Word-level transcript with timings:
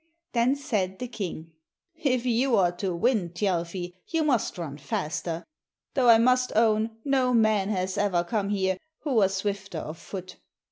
Then 0.31 0.55
said 0.55 0.97
the 0.97 1.07
king 1.07 1.51
"If 1.95 2.25
you 2.25 2.55
are 2.55 2.71
to 2.77 2.95
win, 2.95 3.29
Thjalfi, 3.29 3.93
you 4.07 4.23
must 4.23 4.57
run 4.57 4.79
faster, 4.79 5.43
though 5.93 6.09
I 6.09 6.17
must 6.17 6.51
own 6.55 6.97
no 7.05 7.35
man 7.35 7.69
has 7.69 7.99
ever 7.99 8.23
come 8.23 8.49
here 8.49 8.79
who 9.01 9.13
was 9.13 9.35
swifter 9.35 9.77
of 9.77 9.99
foot." 9.99 10.37